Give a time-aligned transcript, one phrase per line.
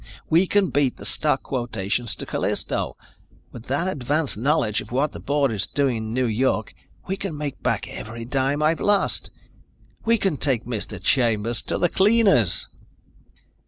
[0.31, 2.97] We can beat the stock quotations to Callisto.
[3.51, 6.73] With that advance knowledge of what the board is doing in New York,
[7.07, 9.29] we can make back every dime I've lost.
[10.03, 10.99] We can take Mr.
[10.99, 12.67] Chambers to the cleaners!"